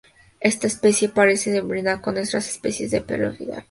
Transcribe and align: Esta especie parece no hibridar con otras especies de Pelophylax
Esta 0.39 0.65
especie 0.65 1.09
parece 1.09 1.51
no 1.51 1.57
hibridar 1.57 2.01
con 2.01 2.13
otras 2.17 2.33
especies 2.49 2.89
de 2.89 3.01
Pelophylax 3.01 3.59